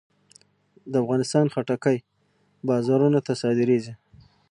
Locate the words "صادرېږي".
3.41-3.93